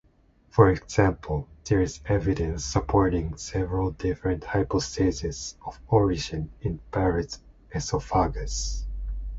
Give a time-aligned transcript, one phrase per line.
[0.49, 7.39] For example, there is evidence supporting several different hypotheses of origin in Barrett's
[7.71, 8.87] esophagus.